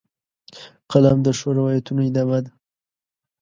[0.91, 2.51] قلم د ښو روایتونو ادامه ده